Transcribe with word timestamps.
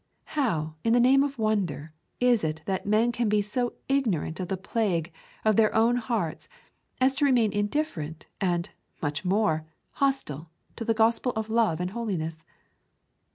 How, 0.33 0.73
in 0.83 0.93
the 0.93 0.99
name 0.99 1.21
of 1.23 1.37
wonder, 1.37 1.93
is 2.19 2.43
it 2.43 2.63
that 2.65 2.87
men 2.87 3.11
can 3.11 3.29
be 3.29 3.43
so 3.43 3.73
ignorant 3.87 4.39
of 4.39 4.47
the 4.47 4.57
plague 4.57 5.13
of 5.45 5.57
their 5.57 5.71
own 5.75 5.97
hearts 5.97 6.49
as 6.99 7.13
to 7.17 7.25
remain 7.25 7.53
indifferent, 7.53 8.25
and, 8.41 8.71
much 8.99 9.23
more, 9.23 9.67
hostile, 9.91 10.49
to 10.77 10.83
the 10.83 10.95
gospel 10.95 11.33
of 11.35 11.51
love 11.51 11.79
and 11.79 11.91
holiness? 11.91 12.43